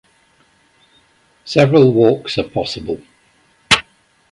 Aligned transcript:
Several 1.45 1.93
walks 1.93 2.39
are 2.39 2.49
possible. 2.49 2.99